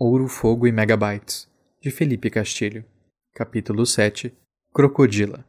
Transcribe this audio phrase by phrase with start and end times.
[0.00, 1.48] Ouro, Fogo e Megabytes,
[1.80, 2.84] de Felipe Castilho.
[3.34, 4.32] Capítulo 7
[4.72, 5.44] Crocodila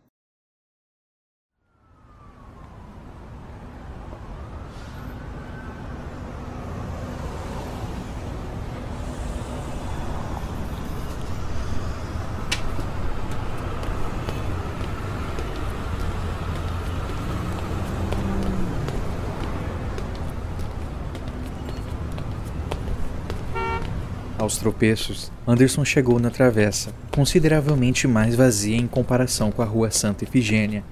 [24.49, 30.23] Aos tropeços, Anderson chegou na travessa, consideravelmente mais vazia em comparação com a rua Santa
[30.23, 30.83] Efigênia.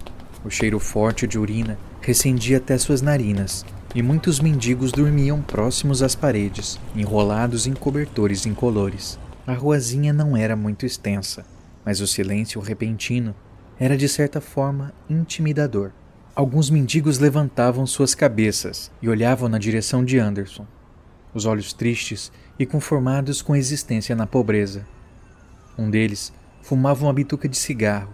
[0.45, 6.13] O cheiro forte de urina recendia até suas narinas, e muitos mendigos dormiam próximos às
[6.13, 9.17] paredes, enrolados em cobertores incolores.
[9.47, 11.43] A ruazinha não era muito extensa,
[11.83, 13.33] mas o silêncio repentino
[13.79, 15.89] era de certa forma intimidador.
[16.35, 20.67] Alguns mendigos levantavam suas cabeças e olhavam na direção de Anderson,
[21.33, 24.85] os olhos tristes e conformados com a existência na pobreza.
[25.77, 28.13] Um deles fumava uma bituca de cigarro,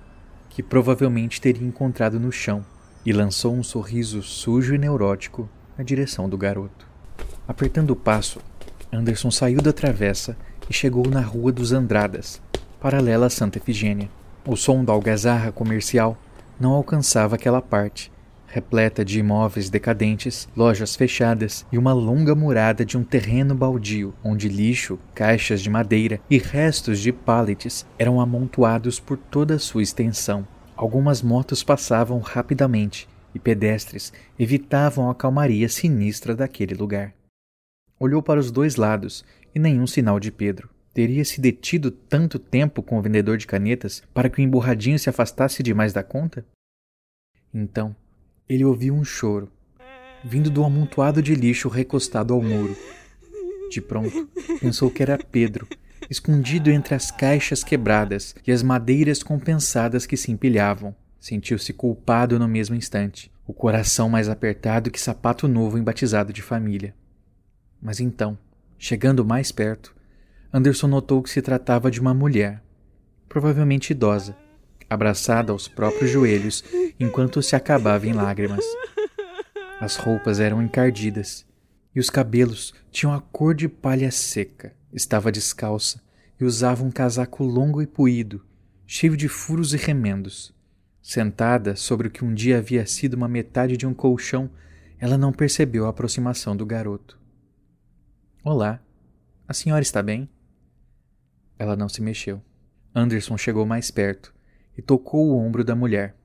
[0.49, 2.65] que provavelmente teria encontrado no chão,
[3.05, 6.87] e lançou um sorriso sujo e neurótico na direção do garoto.
[7.47, 8.39] Apertando o passo,
[8.91, 10.37] Anderson saiu da travessa
[10.69, 12.41] e chegou na Rua dos Andradas,
[12.79, 14.09] paralela a Santa Efigênia.
[14.45, 16.17] O som da algazarra comercial
[16.59, 18.11] não alcançava aquela parte,
[18.53, 24.47] repleta de imóveis decadentes, lojas fechadas e uma longa murada de um terreno baldio, onde
[24.47, 30.47] lixo, caixas de madeira e restos de pallets eram amontoados por toda a sua extensão.
[30.75, 37.11] Algumas motos passavam rapidamente e pedestres evitavam a calmaria sinistra daquele lugar.
[37.99, 40.69] Olhou para os dois lados e nenhum sinal de Pedro.
[40.93, 45.09] Teria se detido tanto tempo com o vendedor de canetas para que o emburradinho se
[45.09, 46.45] afastasse demais da conta?
[47.51, 47.95] Então,
[48.47, 49.49] ele ouviu um choro,
[50.23, 52.75] vindo do amontoado de lixo recostado ao muro.
[53.69, 55.67] De pronto, pensou que era Pedro,
[56.09, 60.95] escondido entre as caixas quebradas e as madeiras compensadas que se empilhavam.
[61.19, 66.41] Sentiu-se culpado no mesmo instante, o coração mais apertado que sapato novo em batizado de
[66.41, 66.93] família.
[67.81, 68.37] Mas então,
[68.77, 69.95] chegando mais perto,
[70.53, 72.61] Anderson notou que se tratava de uma mulher,
[73.27, 74.37] provavelmente idosa,
[74.89, 76.63] abraçada aos próprios joelhos
[76.99, 78.63] enquanto se acabava em lágrimas.
[79.79, 81.45] As roupas eram encardidas
[81.95, 84.73] e os cabelos tinham a cor de palha seca.
[84.91, 86.01] Estava descalça
[86.39, 88.43] e usava um casaco longo e puído,
[88.85, 90.53] cheio de furos e remendos.
[91.01, 94.49] Sentada sobre o que um dia havia sido uma metade de um colchão,
[94.99, 97.19] ela não percebeu a aproximação do garoto.
[98.43, 98.79] Olá,
[99.47, 100.29] a senhora está bem?
[101.59, 102.41] Ela não se mexeu.
[102.95, 104.32] Anderson chegou mais perto
[104.77, 106.15] e tocou o ombro da mulher.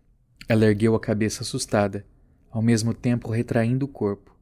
[0.49, 2.05] Ela ergueu a cabeça assustada,
[2.51, 4.35] ao mesmo tempo retraindo o corpo.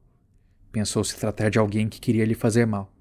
[0.71, 2.93] Pensou se tratar de alguém que queria lhe fazer mal.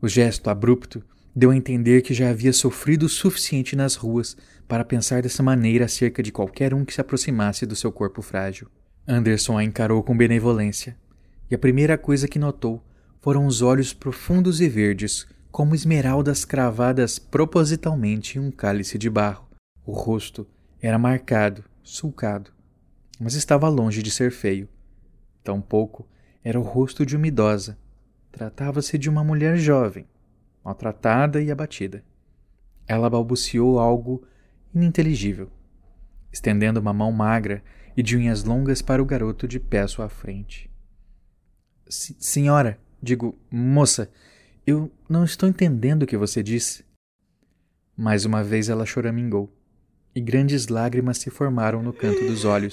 [0.00, 1.02] O gesto abrupto
[1.34, 4.36] deu a entender que já havia sofrido o suficiente nas ruas
[4.68, 8.68] para pensar dessa maneira acerca de qualquer um que se aproximasse do seu corpo frágil.
[9.06, 10.96] Anderson a encarou com benevolência,
[11.50, 12.82] e a primeira coisa que notou
[13.20, 19.43] foram os olhos profundos e verdes, como esmeraldas cravadas propositalmente em um cálice de barro.
[19.86, 20.46] O rosto
[20.80, 22.50] era marcado, sulcado,
[23.20, 24.66] mas estava longe de ser feio.
[25.42, 26.08] Tampouco
[26.42, 27.78] era o rosto de uma idosa.
[28.32, 30.06] Tratava-se de uma mulher jovem,
[30.64, 32.02] maltratada e abatida.
[32.86, 34.26] Ela balbuciou algo
[34.74, 35.50] ininteligível,
[36.32, 37.62] estendendo uma mão magra
[37.94, 40.70] e de unhas longas para o garoto de pé à sua frente.
[41.88, 44.10] Senhora, digo, moça,
[44.66, 46.84] eu não estou entendendo o que você disse.
[47.94, 49.52] Mais uma vez ela choramingou
[50.14, 52.72] e grandes lágrimas se formaram no canto dos olhos,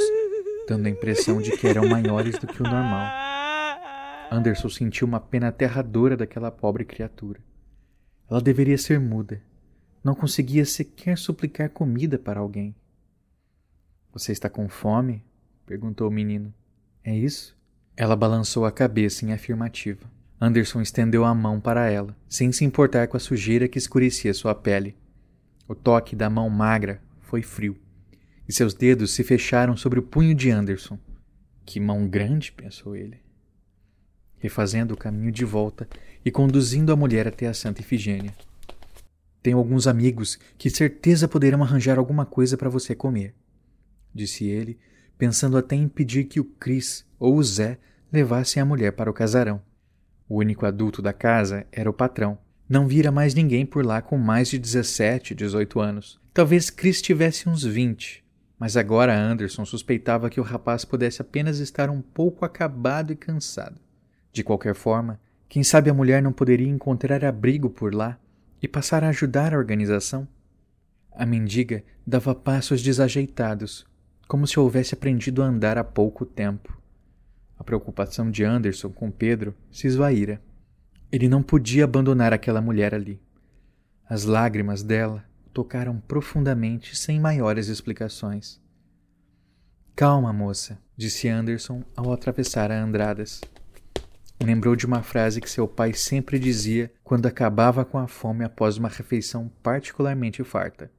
[0.67, 3.09] dando a impressão de que eram maiores do que o normal.
[4.31, 7.39] Anderson sentiu uma pena aterradora daquela pobre criatura.
[8.29, 9.41] Ela deveria ser muda.
[10.03, 12.75] Não conseguia sequer suplicar comida para alguém.
[14.13, 15.23] Você está com fome?
[15.65, 16.53] perguntou o menino.
[17.03, 17.57] É isso?
[17.97, 20.09] Ela balançou a cabeça em afirmativa.
[20.39, 24.55] Anderson estendeu a mão para ela, sem se importar com a sujeira que escurecia sua
[24.55, 24.95] pele.
[25.67, 27.79] O toque da mão magra foi frio,
[28.45, 30.99] e seus dedos se fecharam sobre o punho de Anderson.
[31.65, 33.21] Que mão grande, pensou ele.
[34.37, 35.87] Refazendo o caminho de volta
[36.25, 38.33] e conduzindo a mulher até a Santa Ifigênia.
[39.41, 43.33] Tenho alguns amigos que certeza poderão arranjar alguma coisa para você comer,
[44.13, 44.77] disse ele,
[45.17, 47.79] pensando até em pedir que o Cris ou o Zé
[48.11, 49.61] levassem a mulher para o casarão.
[50.27, 52.37] O único adulto da casa era o patrão.
[52.71, 56.17] Não vira mais ninguém por lá com mais de 17, 18 anos.
[56.33, 58.23] Talvez Chris tivesse uns vinte,
[58.57, 63.75] mas agora Anderson suspeitava que o rapaz pudesse apenas estar um pouco acabado e cansado.
[64.31, 65.19] De qualquer forma,
[65.49, 68.17] quem sabe a mulher não poderia encontrar abrigo por lá
[68.61, 70.25] e passar a ajudar a organização?
[71.11, 73.85] A mendiga dava passos desajeitados,
[74.29, 76.81] como se houvesse aprendido a andar há pouco tempo.
[77.59, 80.41] A preocupação de Anderson com Pedro se esvaíra.
[81.11, 83.21] Ele não podia abandonar aquela mulher ali.
[84.07, 88.61] As lágrimas dela tocaram profundamente sem maiores explicações.
[89.93, 93.41] Calma, moça, disse Anderson ao atravessar a Andradas.
[94.41, 98.77] Lembrou de uma frase que seu pai sempre dizia quando acabava com a fome após
[98.77, 100.89] uma refeição particularmente farta.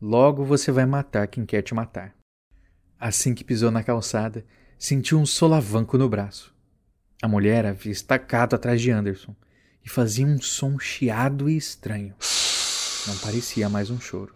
[0.00, 2.14] Logo você vai matar quem quer te matar.
[2.98, 4.44] Assim que pisou na calçada,
[4.78, 6.55] sentiu um solavanco no braço.
[7.22, 9.34] A mulher havia estacado atrás de Anderson
[9.84, 12.14] e fazia um som chiado e estranho.
[13.06, 14.34] Não parecia mais um choro.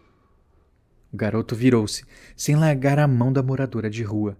[1.12, 2.05] O garoto virou-se,
[2.37, 4.38] sem largar a mão da moradora de rua.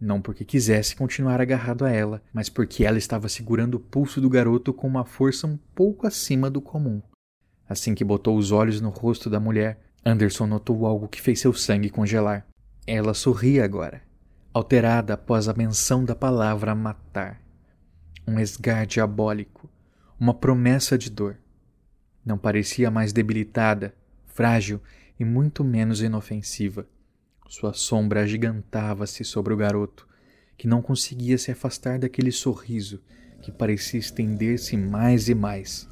[0.00, 4.30] Não porque quisesse continuar agarrado a ela, mas porque ela estava segurando o pulso do
[4.30, 7.02] garoto com uma força um pouco acima do comum.
[7.68, 11.52] Assim que botou os olhos no rosto da mulher, Anderson notou algo que fez seu
[11.52, 12.46] sangue congelar.
[12.86, 14.02] Ela sorria agora,
[14.52, 17.41] alterada após a menção da palavra matar.
[18.26, 19.68] Um esgar diabólico,
[20.18, 21.36] uma promessa de dor.
[22.24, 23.94] Não parecia mais debilitada,
[24.26, 24.80] frágil
[25.18, 26.86] e muito menos inofensiva.
[27.48, 30.08] Sua sombra agigantava-se sobre o garoto,
[30.56, 33.02] que não conseguia se afastar daquele sorriso
[33.42, 35.88] que parecia estender-se mais e mais.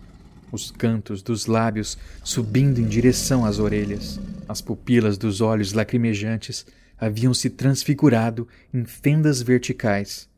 [0.52, 4.20] Os cantos dos lábios subindo em direção às orelhas.
[4.48, 6.64] As pupilas dos olhos lacrimejantes
[6.96, 10.29] haviam se transfigurado em fendas verticais.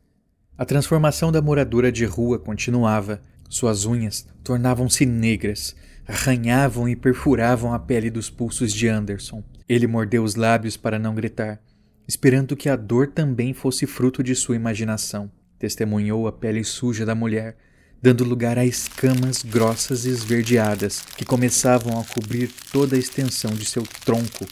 [0.55, 3.19] A transformação da moradora de rua continuava.
[3.49, 5.75] Suas unhas tornavam-se negras,
[6.07, 9.43] arranhavam e perfuravam a pele dos pulsos de Anderson.
[9.67, 11.59] Ele mordeu os lábios para não gritar,
[12.07, 15.31] esperando que a dor também fosse fruto de sua imaginação.
[15.57, 17.57] Testemunhou a pele suja da mulher,
[17.99, 23.65] dando lugar a escamas grossas e esverdeadas que começavam a cobrir toda a extensão de
[23.65, 24.45] seu tronco,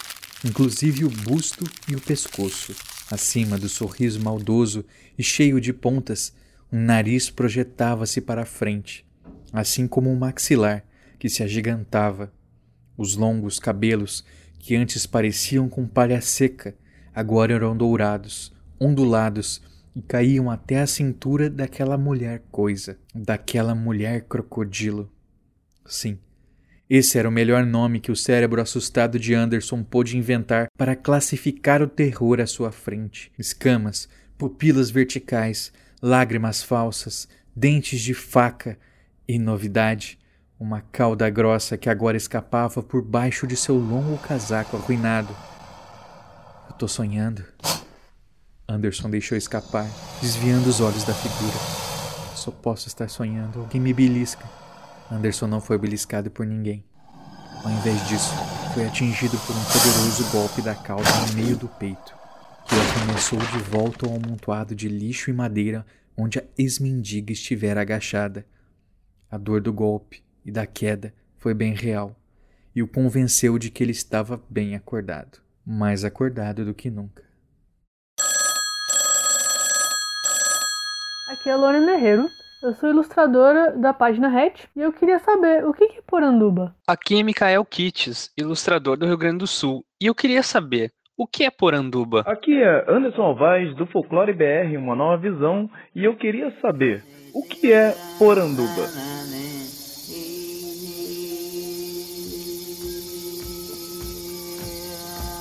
[0.44, 2.74] inclusive o busto e o pescoço.
[3.12, 4.86] Acima do sorriso maldoso
[5.18, 6.34] e cheio de pontas,
[6.72, 9.06] um nariz projetava-se para a frente,
[9.52, 10.86] assim como um maxilar
[11.20, 12.32] que se agigantava.
[12.98, 14.24] Os longos cabelos,
[14.58, 16.74] que antes pareciam com palha seca,
[17.14, 19.62] agora eram dourados, ondulados
[19.94, 25.12] e caíam até a cintura daquela mulher coisa, daquela mulher crocodilo.
[25.86, 26.18] Sim,
[26.94, 31.82] esse era o melhor nome que o cérebro assustado de Anderson pôde inventar para classificar
[31.82, 33.32] o terror à sua frente.
[33.40, 35.72] Escamas, pupilas verticais,
[36.02, 38.78] lágrimas falsas, dentes de faca
[39.26, 40.20] e novidade,
[40.60, 45.34] uma cauda grossa que agora escapava por baixo de seu longo casaco arruinado.
[46.68, 47.46] Eu tô sonhando.
[48.68, 49.88] Anderson deixou escapar,
[50.22, 51.58] desviando os olhos da figura.
[52.36, 53.62] Só posso estar sonhando.
[53.62, 54.61] Alguém me belisca.
[55.12, 56.86] Anderson não foi beliscado por ninguém.
[57.64, 58.34] Ao invés disso,
[58.74, 62.16] foi atingido por um poderoso golpe da cauda no meio do peito,
[62.66, 65.86] que o arremessou de volta ao amontoado de lixo e madeira
[66.18, 68.46] onde a ex-mendiga estivera agachada.
[69.30, 72.16] A dor do golpe e da queda foi bem real
[72.74, 77.24] e o convenceu de que ele estava bem acordado, mais acordado do que nunca.
[81.28, 82.30] Aqui é a Lorena Herrero,
[82.62, 86.76] eu sou ilustradora da página RET e eu queria saber o que é Poranduba.
[86.88, 91.26] Aqui é Mikael Kittes, ilustrador do Rio Grande do Sul, e eu queria saber o
[91.26, 92.22] que é Poranduba?
[92.22, 97.44] Aqui é Anderson Alvaz, do Folclore BR, uma nova visão, e eu queria saber o
[97.44, 98.88] que é Poranduba.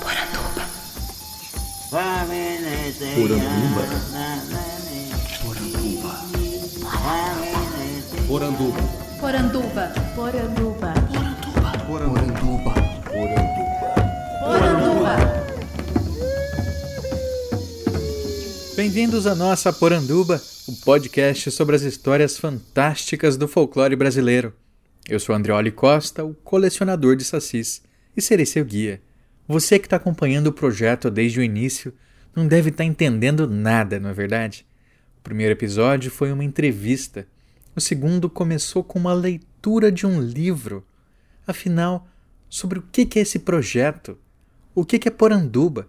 [0.00, 0.64] Poranduba.
[3.14, 4.70] Poranduba.
[8.30, 8.78] Poranduba.
[9.18, 9.92] Poranduba.
[10.14, 10.94] Poranduba.
[11.84, 12.75] Poranduba.
[14.38, 15.16] Poranduba.
[18.76, 24.54] Bem-vindos à nossa Poranduba, o podcast sobre as histórias fantásticas do folclore brasileiro.
[25.08, 27.82] Eu sou Andreoli Costa, o colecionador de sacis,
[28.16, 29.02] e serei seu guia.
[29.49, 31.92] Você que está acompanhando o projeto desde o início
[32.37, 34.64] não deve estar tá entendendo nada, não é verdade?
[35.18, 37.26] O primeiro episódio foi uma entrevista.
[37.75, 40.85] O segundo começou com uma leitura de um livro.
[41.47, 42.09] Afinal,
[42.49, 44.19] sobre o que é esse projeto?
[44.75, 45.89] O que é Poranduba?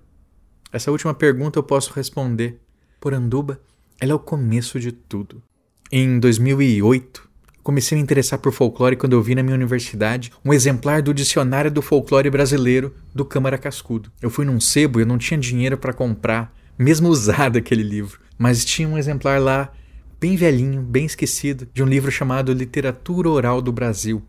[0.72, 2.60] Essa última pergunta eu posso responder.
[3.00, 3.60] Poranduba
[4.00, 5.44] ela é o começo de tudo.
[5.92, 7.30] Em 2008,
[7.64, 11.14] Comecei a me interessar por folclore quando eu vi na minha universidade um exemplar do
[11.14, 14.12] Dicionário do Folclore Brasileiro do Câmara Cascudo.
[14.20, 18.20] Eu fui num sebo e eu não tinha dinheiro para comprar, mesmo usado aquele livro,
[18.36, 19.72] mas tinha um exemplar lá,
[20.22, 24.22] bem velhinho, bem esquecido, de um livro chamado Literatura Oral do Brasil.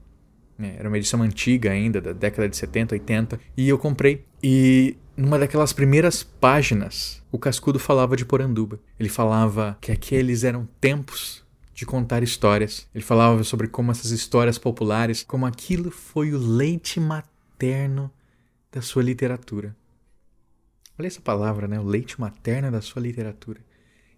[0.57, 0.75] né?
[0.79, 4.25] Era uma edição antiga ainda, da década de 70, 80, e eu comprei.
[4.43, 8.81] E numa daquelas primeiras páginas, o Cascudo falava de Poranduba.
[8.99, 11.45] Ele falava que aqueles eram tempos
[11.75, 12.89] de contar histórias.
[12.95, 18.11] Ele falava sobre como essas histórias populares, como aquilo foi o leite materno
[18.73, 19.77] da sua literatura.
[20.99, 21.79] Olha essa palavra, né?
[21.79, 23.61] O leite materno da sua literatura.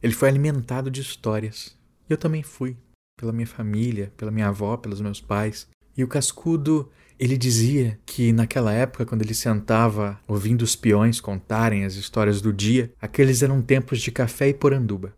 [0.05, 1.75] Ele foi alimentado de histórias.
[2.07, 2.77] E eu também fui,
[3.19, 5.67] pela minha família, pela minha avó, pelos meus pais.
[5.97, 11.87] E o Cascudo, ele dizia que naquela época, quando ele sentava ouvindo os peões contarem
[11.87, 15.17] as histórias do dia, aqueles eram tempos de café e poranduba.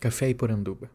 [0.00, 0.90] Café e poranduba.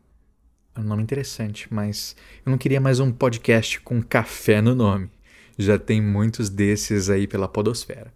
[0.76, 5.12] É um nome interessante, mas eu não queria mais um podcast com café no nome.
[5.56, 8.12] Já tem muitos desses aí pela podosfera.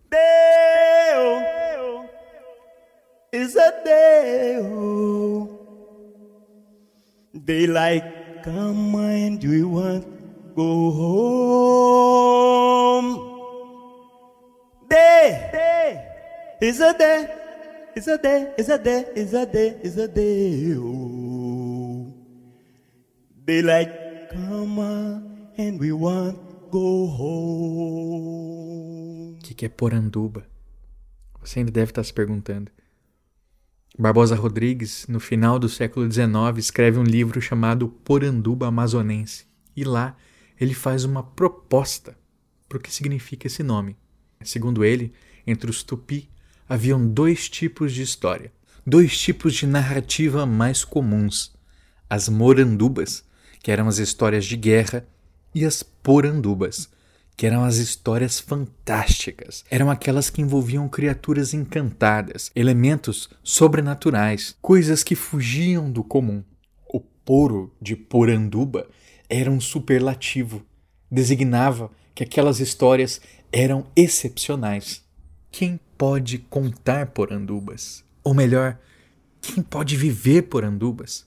[3.31, 5.47] Is a deu.
[7.33, 10.05] Daylight come and we want
[10.53, 12.11] go home.
[14.89, 16.03] Day, day
[16.61, 17.27] is a day,
[17.95, 20.75] is a day, is a day, is a day, is a day.
[20.75, 22.11] Oh.
[23.45, 24.79] Daylight come
[25.57, 26.37] and we want
[26.69, 28.11] go home.
[29.37, 30.45] O que, que é poranduba?
[31.39, 32.69] Você ainda deve estar se perguntando.
[33.99, 39.45] Barbosa Rodrigues, no final do século XIX, escreve um livro chamado Poranduba Amazonense.
[39.75, 40.15] E lá
[40.59, 42.17] ele faz uma proposta
[42.69, 43.97] para o que significa esse nome.
[44.43, 45.13] Segundo ele,
[45.45, 46.29] entre os tupi
[46.69, 48.51] haviam dois tipos de história,
[48.87, 51.53] dois tipos de narrativa mais comuns:
[52.09, 53.25] as morandubas,
[53.61, 55.05] que eram as histórias de guerra,
[55.53, 56.89] e as porandubas,
[57.35, 59.63] que eram as histórias fantásticas.
[59.69, 66.43] Eram aquelas que envolviam criaturas encantadas, elementos sobrenaturais, coisas que fugiam do comum.
[66.87, 68.87] O poro de poranduba
[69.29, 70.65] era um superlativo,
[71.09, 73.21] designava que aquelas histórias
[73.51, 75.03] eram excepcionais.
[75.49, 78.03] Quem pode contar porandubas?
[78.23, 78.77] Ou melhor,
[79.41, 81.25] quem pode viver porandubas?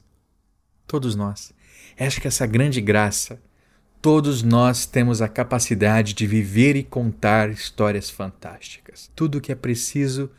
[0.86, 1.52] Todos nós.
[1.98, 3.40] Acho que essa grande graça
[4.04, 9.10] Todos nós temos a capacidade de viver e contar histórias fantásticas.
[9.16, 10.30] Tudo o que é preciso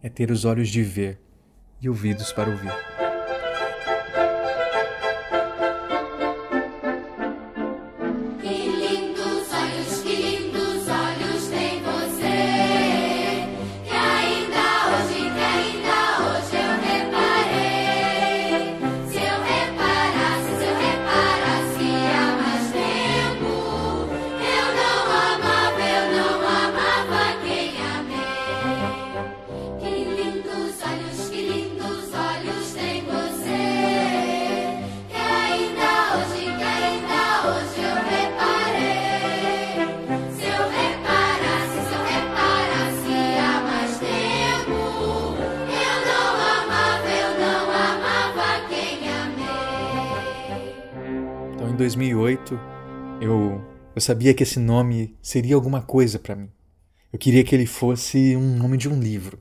[0.00, 1.18] é ter os olhos de ver
[1.82, 3.09] e ouvidos para ouvir.
[51.80, 52.60] 2008,
[53.22, 53.58] eu,
[53.94, 56.50] eu sabia que esse nome seria alguma coisa para mim.
[57.10, 59.38] Eu queria que ele fosse um nome de um livro,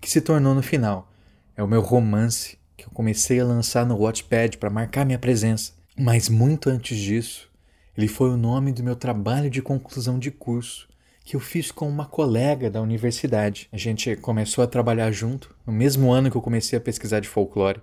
[0.00, 1.08] que se tornou no final.
[1.56, 5.72] É o meu romance que eu comecei a lançar no Watchpad para marcar minha presença.
[5.96, 7.48] Mas muito antes disso,
[7.96, 10.88] ele foi o nome do meu trabalho de conclusão de curso,
[11.24, 13.68] que eu fiz com uma colega da universidade.
[13.70, 17.28] A gente começou a trabalhar junto no mesmo ano que eu comecei a pesquisar de
[17.28, 17.80] folclore.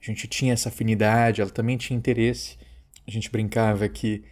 [0.00, 2.56] A gente tinha essa afinidade, ela também tinha interesse.
[3.08, 4.22] A gente brincava que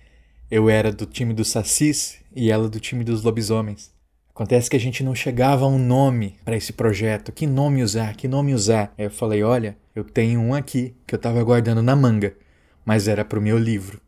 [0.51, 3.91] eu era do time dos sacis e ela do time dos lobisomens.
[4.29, 7.33] Acontece que a gente não chegava a um nome para esse projeto.
[7.33, 8.15] Que nome usar?
[8.15, 8.93] Que nome usar?
[8.99, 12.37] Aí eu falei: olha, eu tenho um aqui que eu estava guardando na manga,
[12.85, 13.99] mas era para o meu livro.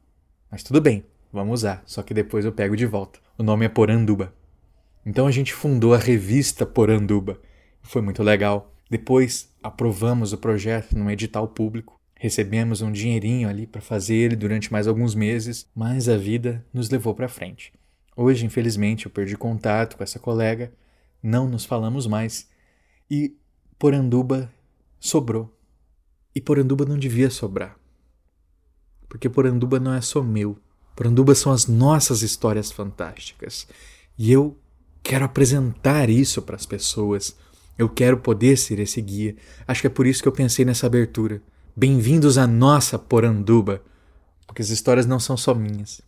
[0.50, 3.18] Mas tudo bem, vamos usar, só que depois eu pego de volta.
[3.38, 4.34] O nome é Poranduba.
[5.06, 7.40] Então a gente fundou a revista Poranduba.
[7.80, 8.70] Foi muito legal.
[8.90, 11.97] Depois aprovamos o projeto num edital público.
[12.18, 16.90] Recebemos um dinheirinho ali para fazer ele durante mais alguns meses, mas a vida nos
[16.90, 17.72] levou para frente.
[18.16, 20.72] Hoje, infelizmente, eu perdi contato com essa colega,
[21.22, 22.48] não nos falamos mais
[23.08, 23.36] e
[23.78, 24.52] Poranduba
[24.98, 25.56] sobrou.
[26.34, 27.78] E Poranduba não devia sobrar.
[29.08, 30.58] Porque Poranduba não é só meu.
[30.96, 33.68] Poranduba são as nossas histórias fantásticas.
[34.18, 34.58] E eu
[35.02, 37.36] quero apresentar isso para as pessoas.
[37.78, 39.36] Eu quero poder ser esse guia.
[39.66, 41.40] Acho que é por isso que eu pensei nessa abertura.
[41.80, 43.80] Bem-vindos à nossa Poranduba.
[44.48, 46.00] Porque as histórias não são só minhas.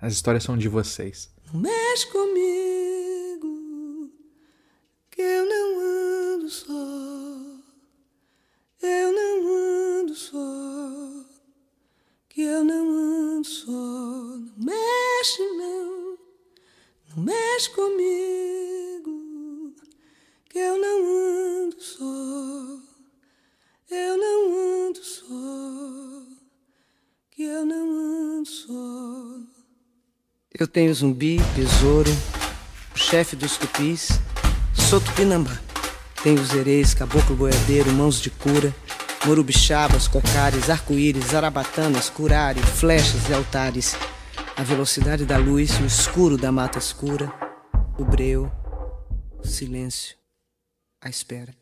[0.00, 1.30] As histórias são de vocês.
[1.46, 3.46] Não mexe comigo,
[5.08, 6.72] que eu não ando só.
[8.82, 11.24] Eu não ando só,
[12.28, 13.70] que eu não ando só.
[13.70, 15.42] Não mexe
[17.14, 19.72] Não mexe comigo,
[20.48, 22.89] que eu não ando só.
[23.92, 25.24] Eu não ando só,
[27.28, 28.72] que eu não ando só.
[30.56, 32.10] Eu tenho zumbi, besouro,
[32.94, 34.20] chefe dos tupis,
[34.88, 35.58] sou tupinambá.
[36.22, 38.72] Tenho os ereis, caboclo boiadeiro, mãos de cura,
[39.26, 43.96] morubixabas, cocares, arco-íris, arabatanas, curare, flechas e altares.
[44.56, 47.32] A velocidade da luz, o escuro da mata escura,
[47.98, 48.52] o breu,
[49.42, 50.14] o silêncio,
[51.00, 51.59] a espera.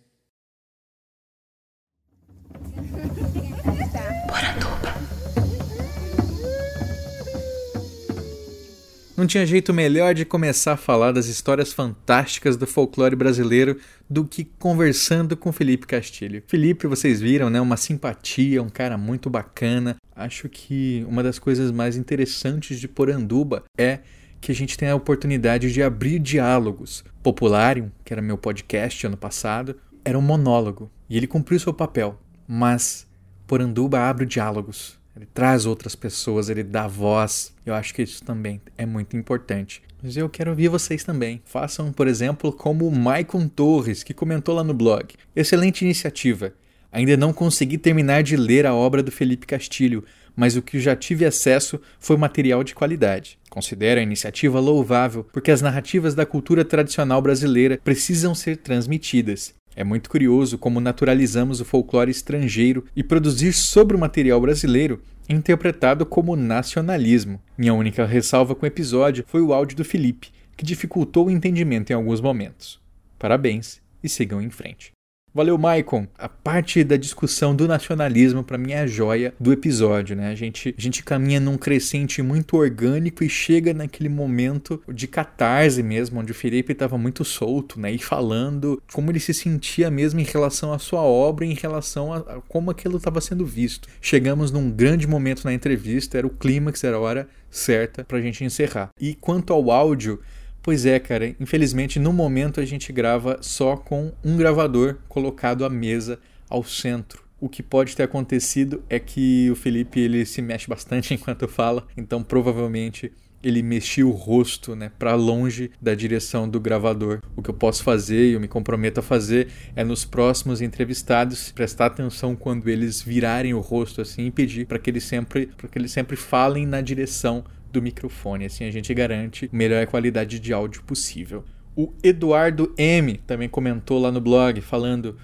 [9.19, 13.77] Não tinha jeito melhor de começar a falar das histórias fantásticas do folclore brasileiro
[14.09, 16.41] do que conversando com Felipe Castilho.
[16.47, 17.61] Felipe, vocês viram, né?
[17.61, 19.97] Uma simpatia, um cara muito bacana.
[20.15, 23.99] Acho que uma das coisas mais interessantes de Poranduba é
[24.41, 27.05] que a gente tem a oportunidade de abrir diálogos.
[27.21, 32.23] Popularium, que era meu podcast ano passado, era um monólogo e ele cumpriu seu papel.
[32.47, 33.05] Mas
[33.49, 34.97] Poranduba abre diálogos.
[35.19, 37.53] Ele traz outras pessoas, ele dá voz.
[37.67, 39.83] Eu acho que isso também é muito importante.
[40.01, 41.43] Mas eu quero ouvir vocês também.
[41.45, 45.15] Façam, por exemplo, como o Maicon Torres, que comentou lá no blog.
[45.35, 46.53] Excelente iniciativa.
[46.93, 50.05] Ainda não consegui terminar de ler a obra do Felipe Castilho,
[50.37, 53.41] mas o que já tive acesso foi material de qualidade.
[53.51, 59.53] Considero a iniciativa louvável porque as narrativas da cultura tradicional brasileira precisam ser transmitidas.
[59.79, 66.05] É muito curioso como naturalizamos o folclore estrangeiro e produzir sobre o material brasileiro interpretado
[66.05, 67.41] como nacionalismo.
[67.57, 71.91] Minha única ressalva com o episódio foi o áudio do Felipe, que dificultou o entendimento
[71.91, 72.81] em alguns momentos.
[73.21, 74.98] Parabéns e sigam em frente.
[75.35, 76.07] Valeu, Maicon.
[76.17, 80.31] A parte da discussão do nacionalismo, para mim, é a joia do episódio, né?
[80.31, 85.83] A gente, a gente caminha num crescente muito orgânico e chega naquele momento de catarse
[85.83, 87.93] mesmo, onde o Felipe estava muito solto, né?
[87.93, 92.19] E falando como ele se sentia mesmo em relação à sua obra, em relação a,
[92.19, 93.87] a como aquilo estava sendo visto.
[94.01, 98.23] Chegamos num grande momento na entrevista, era o clímax, era a hora certa para a
[98.23, 98.91] gente encerrar.
[98.99, 100.21] E quanto ao áudio,
[100.69, 105.71] Pois é, cara, infelizmente no momento a gente grava só com um gravador colocado à
[105.71, 107.25] mesa ao centro.
[107.41, 111.87] O que pode ter acontecido é que o Felipe ele se mexe bastante enquanto fala,
[111.97, 113.11] então provavelmente
[113.43, 117.23] ele mexia o rosto né, para longe da direção do gravador.
[117.35, 121.51] O que eu posso fazer e eu me comprometo a fazer é nos próximos entrevistados
[121.51, 125.67] prestar atenção quando eles virarem o rosto assim e pedir para que eles sempre para
[125.67, 128.47] que eles sempre falem na direção do microfone.
[128.47, 131.45] Assim a gente garante melhor qualidade de áudio possível.
[131.77, 135.17] O Eduardo M também comentou lá no blog falando: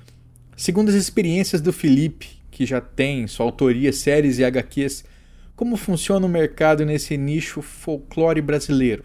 [0.57, 5.05] segundo as experiências do Felipe, que já tem sua autoria séries e HQs,
[5.57, 9.05] como funciona o mercado nesse nicho folclore brasileiro?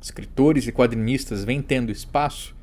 [0.00, 2.54] Escritores e quadrinistas vêm tendo espaço?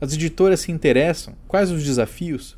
[0.00, 1.34] As editoras se interessam?
[1.46, 2.56] Quais os desafios?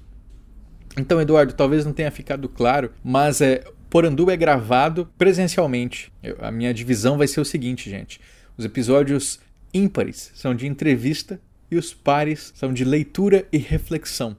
[0.97, 3.65] Então, Eduardo, talvez não tenha ficado claro, mas é,
[3.95, 6.13] Poranduba é gravado presencialmente.
[6.21, 8.21] Eu, a minha divisão vai ser o seguinte, gente.
[8.59, 9.39] Os episódios
[9.73, 14.37] ímpares são de entrevista e os pares são de leitura e reflexão,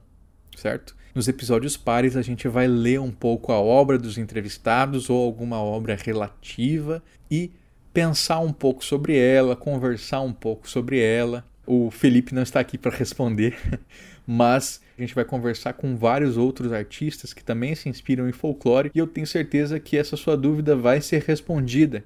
[0.54, 0.94] certo?
[1.14, 5.58] Nos episódios pares a gente vai ler um pouco a obra dos entrevistados ou alguma
[5.58, 7.50] obra relativa e
[7.94, 11.46] pensar um pouco sobre ela, conversar um pouco sobre ela.
[11.66, 13.56] O Felipe não está aqui para responder,
[14.26, 18.90] mas a gente vai conversar com vários outros artistas que também se inspiram em folclore
[18.94, 22.04] e eu tenho certeza que essa sua dúvida vai ser respondida.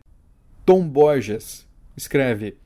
[0.67, 2.57] Tom Borges escreve: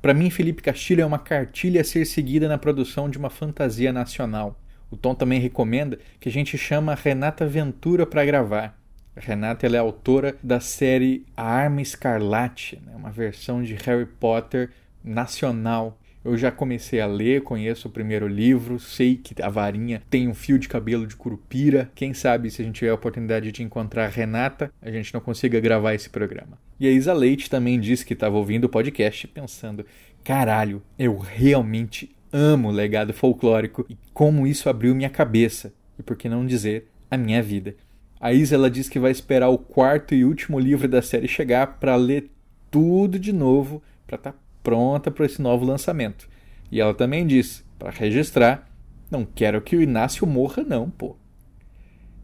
[0.00, 3.92] Para mim, Felipe Castilho é uma cartilha a ser seguida na produção de uma fantasia
[3.92, 4.60] nacional.
[4.90, 8.78] O Tom também recomenda que a gente chama Renata Ventura para gravar.
[9.16, 12.92] Renata é autora da série A Arma Escarlate, né?
[12.94, 14.70] uma versão de Harry Potter
[15.02, 15.98] nacional.
[16.24, 20.34] Eu já comecei a ler, conheço o primeiro livro, sei que a varinha tem um
[20.34, 21.90] fio de cabelo de curupira.
[21.94, 25.20] Quem sabe se a gente tiver a oportunidade de encontrar a Renata, a gente não
[25.20, 26.58] consiga gravar esse programa.
[26.80, 29.86] E a Isa Leite também disse que estava ouvindo o podcast pensando:
[30.24, 36.16] caralho, eu realmente amo o legado folclórico e como isso abriu minha cabeça, e por
[36.16, 37.74] que não dizer, a minha vida.
[38.20, 41.78] A Isa ela diz que vai esperar o quarto e último livro da série chegar
[41.78, 42.28] para ler
[42.70, 46.28] tudo de novo, para estar tá pronta para esse novo lançamento.
[46.70, 48.68] E ela também diz, para registrar,
[49.10, 51.16] não quero que o Inácio morra não, pô.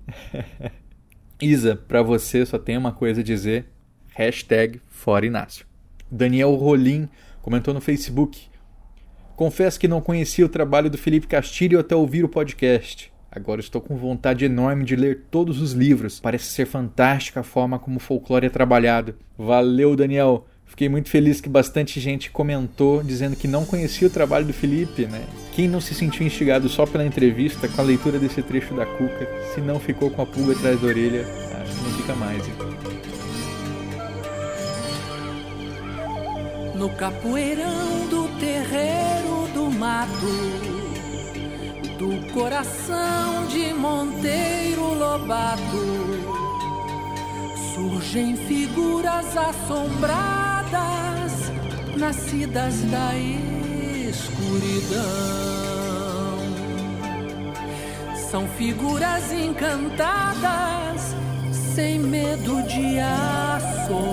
[1.41, 3.65] Isa, para você só tem uma coisa a dizer,
[4.09, 5.65] hashtag fora Inácio.
[6.11, 7.09] Daniel Rolim
[7.41, 8.43] comentou no Facebook,
[9.35, 13.11] confesso que não conhecia o trabalho do Felipe Castilho até ouvir o podcast.
[13.33, 16.21] Agora estou com vontade enorme de ler todos os livros.
[16.21, 19.15] Parece ser fantástica a forma como o folclore é trabalhado.
[19.37, 20.47] Valeu, Daniel!
[20.66, 25.07] Fiquei muito feliz que bastante gente comentou dizendo que não conhecia o trabalho do Felipe,
[25.07, 25.24] né?
[25.53, 29.29] Quem não se sentiu instigado só pela entrevista com a leitura desse trecho da Cuca,
[29.55, 31.24] se não ficou com a pulga atrás da orelha,
[31.62, 32.46] acho que não fica mais.
[32.46, 32.55] Hein?
[36.74, 40.11] No capoeirão do terreiro do mato,
[41.98, 45.62] do coração de Monteiro Lobato,
[47.74, 50.54] surgem figuras assombradas,
[51.97, 53.15] nascidas da
[54.09, 55.05] escuridão.
[58.31, 61.15] São figuras encantadas,
[61.75, 64.05] sem medo de assombração.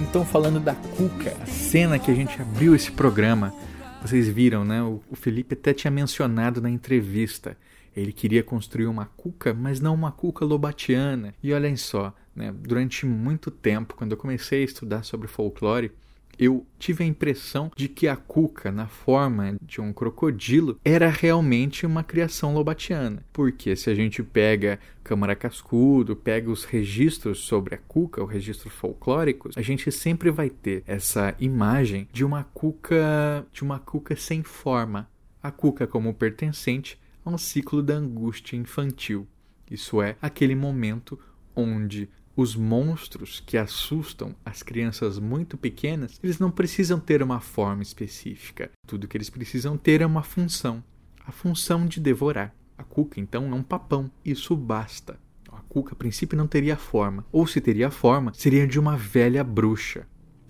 [0.00, 3.52] Então, falando da Cuca, a cena que a gente abriu esse programa,
[4.00, 4.82] vocês viram, né?
[4.82, 7.56] O, Felipe até tinha mencionado na entrevista.
[7.96, 11.34] Ele queria construir uma cuca, mas não uma cuca lobatiana.
[11.42, 12.54] E olhem só, né?
[12.56, 15.90] durante muito tempo, quando eu comecei a estudar sobre folclore,
[16.38, 21.86] eu tive a impressão de que a cuca, na forma de um crocodilo, era realmente
[21.86, 23.24] uma criação lobatiana.
[23.32, 28.72] Porque se a gente pega Câmara Cascudo, pega os registros sobre a cuca, os registros
[28.72, 34.42] folclóricos, a gente sempre vai ter essa imagem de uma cuca, de uma cuca sem
[34.42, 35.08] forma.
[35.42, 39.26] A cuca como pertencente a um ciclo da angústia infantil.
[39.70, 41.18] Isso é aquele momento
[41.54, 47.82] onde os monstros que assustam as crianças muito pequenas, eles não precisam ter uma forma
[47.82, 48.70] específica.
[48.86, 50.84] Tudo que eles precisam ter é uma função,
[51.26, 52.54] a função de devorar.
[52.78, 54.10] A cuca, então, é um papão.
[54.22, 55.18] Isso basta.
[55.50, 57.24] A cuca, a princípio, não teria forma.
[57.32, 60.06] Ou se teria forma, seria de uma velha bruxa.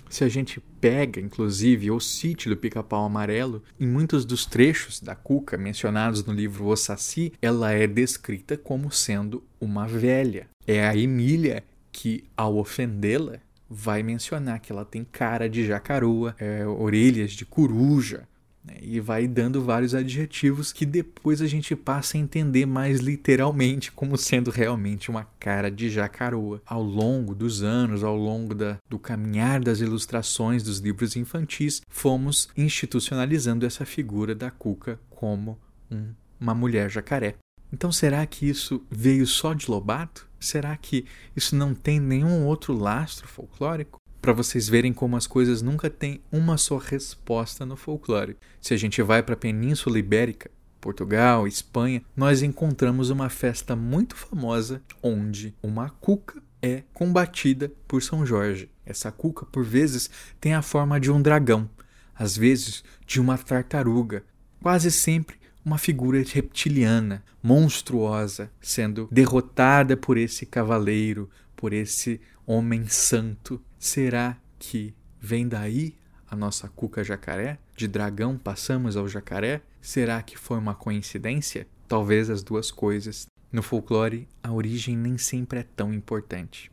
[0.09, 5.14] Se a gente pega, inclusive, o sítio do pica-pau amarelo, em muitos dos trechos da
[5.14, 10.49] Cuca mencionados no livro O Saci, ela é descrita como sendo uma velha.
[10.66, 16.66] É a Emília que, ao ofendê-la, vai mencionar que ela tem cara de jacaroa, é,
[16.66, 18.29] orelhas de coruja,
[18.67, 23.93] né, e vai dando vários adjetivos que depois a gente passa a entender mais literalmente
[23.93, 26.61] como sendo realmente uma cara de jacaroa.
[26.67, 32.49] Ao longo dos anos, ao longo da, do caminhar das ilustrações dos livros infantis, fomos
[32.57, 35.59] institucionalizando essa figura da Cuca como
[35.91, 36.09] um,
[36.41, 37.37] uma mulher jacaré.
[37.73, 40.27] Então será que isso veio só de Lobato?
[40.39, 44.01] Será que isso não tem nenhum outro lastro folclórico?
[44.27, 48.37] Para vocês verem como as coisas nunca têm uma só resposta no folclore.
[48.61, 54.17] Se a gente vai para a Península Ibérica, Portugal, Espanha, nós encontramos uma festa muito
[54.17, 58.69] famosa onde uma cuca é combatida por São Jorge.
[58.85, 60.11] Essa cuca, por vezes,
[60.41, 61.71] tem a forma de um dragão,
[62.12, 64.25] às vezes de uma tartaruga,
[64.61, 73.61] quase sempre uma figura reptiliana, monstruosa, sendo derrotada por esse cavaleiro, por esse homem santo.
[73.79, 75.97] Será que vem daí
[76.31, 77.59] a nossa cuca jacaré?
[77.75, 79.62] De dragão passamos ao jacaré?
[79.81, 81.66] Será que foi uma coincidência?
[81.88, 83.27] Talvez as duas coisas.
[83.51, 86.71] No folclore, a origem nem sempre é tão importante.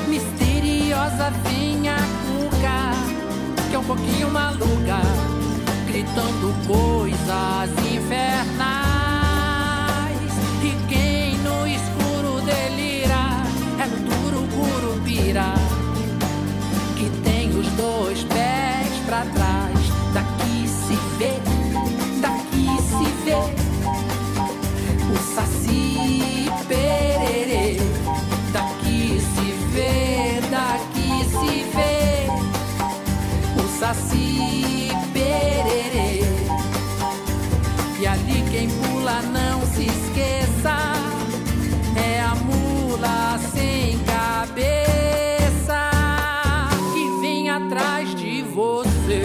[0.09, 1.95] Misteriosa vinha
[2.27, 2.91] cuca,
[3.71, 5.03] que é um pouquinho maluca,
[5.87, 8.78] gritando coisas infernais.
[25.13, 27.77] O saci pererê.
[28.53, 32.27] Daqui se vê, daqui se vê
[33.57, 36.23] o saci pererê.
[38.01, 40.77] E ali quem pula não se esqueça,
[41.97, 45.91] é a mula sem cabeça
[46.93, 49.23] que vem atrás de você.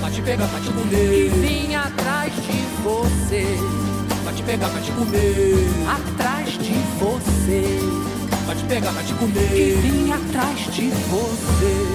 [0.00, 1.30] Pra te pegar, pra te comer.
[1.30, 3.67] Que vem atrás de você.
[4.48, 5.68] Pegar, pra te comer.
[5.86, 7.80] Atrás de você.
[8.46, 9.46] Pra te pegar, pra te comer.
[9.50, 11.86] Que vem atrás de você.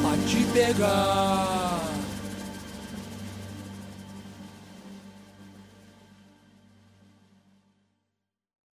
[0.00, 1.81] Pra te pegar.